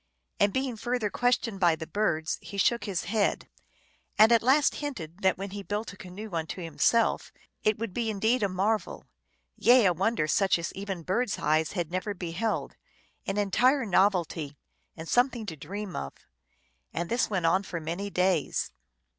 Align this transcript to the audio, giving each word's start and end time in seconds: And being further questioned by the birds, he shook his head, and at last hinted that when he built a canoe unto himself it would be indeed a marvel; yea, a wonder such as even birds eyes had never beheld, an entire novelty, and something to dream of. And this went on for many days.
And 0.39 0.51
being 0.51 0.77
further 0.77 1.11
questioned 1.11 1.59
by 1.59 1.75
the 1.75 1.85
birds, 1.85 2.39
he 2.41 2.57
shook 2.57 2.85
his 2.85 3.03
head, 3.03 3.47
and 4.17 4.31
at 4.31 4.41
last 4.41 4.73
hinted 4.81 5.19
that 5.19 5.37
when 5.37 5.51
he 5.51 5.61
built 5.61 5.93
a 5.93 5.95
canoe 5.95 6.31
unto 6.33 6.59
himself 6.59 7.31
it 7.63 7.77
would 7.77 7.93
be 7.93 8.09
indeed 8.09 8.41
a 8.41 8.49
marvel; 8.49 9.05
yea, 9.55 9.85
a 9.85 9.93
wonder 9.93 10.25
such 10.27 10.57
as 10.57 10.73
even 10.73 11.03
birds 11.03 11.37
eyes 11.37 11.73
had 11.73 11.91
never 11.91 12.15
beheld, 12.15 12.77
an 13.27 13.37
entire 13.37 13.85
novelty, 13.85 14.57
and 14.97 15.07
something 15.07 15.45
to 15.45 15.55
dream 15.55 15.95
of. 15.95 16.15
And 16.91 17.07
this 17.07 17.29
went 17.29 17.45
on 17.45 17.61
for 17.61 17.79
many 17.79 18.09
days. 18.09 18.71